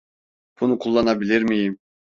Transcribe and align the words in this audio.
Bunu 0.61 0.79
kullanabilir 0.79 1.41
miyim? 1.41 1.79